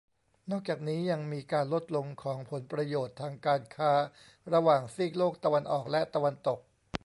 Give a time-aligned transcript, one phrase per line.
[0.51, 3.91] นอกจากนี้ยังมีการลดลงของผลประโยชน์ทางการค้า
[4.53, 6.59] ระหว่างซีกโลกตะวันออกและตะวันตก